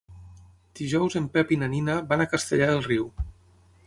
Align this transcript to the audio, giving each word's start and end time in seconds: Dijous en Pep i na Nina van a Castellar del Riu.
Dijous 0.79 1.17
en 1.19 1.27
Pep 1.35 1.53
i 1.55 1.59
na 1.63 1.69
Nina 1.73 1.97
van 2.13 2.25
a 2.25 2.27
Castellar 2.33 2.71
del 2.73 2.83
Riu. 2.87 3.07